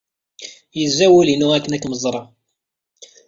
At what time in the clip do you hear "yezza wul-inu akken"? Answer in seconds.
0.79-1.75